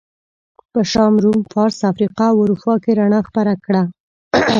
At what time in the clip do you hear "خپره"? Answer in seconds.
3.29-3.53